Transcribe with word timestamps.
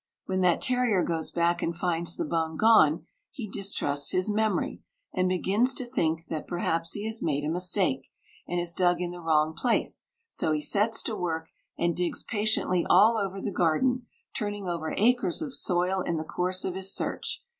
When 0.25 0.41
that 0.41 0.61
terrier 0.61 1.03
goes 1.03 1.29
back 1.29 1.61
and 1.61 1.77
finds 1.77 2.17
the 2.17 2.25
bone 2.25 2.57
gone, 2.57 3.05
he 3.29 3.47
distrusts 3.47 4.09
his 4.09 4.31
memory, 4.31 4.81
and 5.13 5.29
begins 5.29 5.75
to 5.75 5.85
think 5.85 6.25
that 6.27 6.47
perhaps 6.47 6.93
he 6.93 7.05
has 7.05 7.21
made 7.21 7.43
a 7.43 7.49
mistake, 7.51 8.07
and 8.47 8.57
has 8.57 8.73
dug 8.73 8.99
in 8.99 9.11
the 9.11 9.21
wrong 9.21 9.53
place; 9.53 10.07
so 10.27 10.53
he 10.53 10.59
sets 10.61 11.03
to 11.03 11.15
work, 11.15 11.49
and 11.77 11.95
digs 11.95 12.23
patiently 12.23 12.83
all 12.89 13.15
over 13.15 13.39
the 13.39 13.51
garden, 13.53 14.07
turning 14.35 14.67
over 14.67 14.91
acres 14.97 15.39
of 15.39 15.53
soil 15.53 16.01
in 16.01 16.17
the 16.17 16.23
course 16.23 16.65
of 16.65 16.73
his 16.73 16.91
search. 16.95 17.43